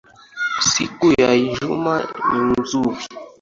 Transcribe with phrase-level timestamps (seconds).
[0.67, 2.97] Siku ya ijumaa ni nzuri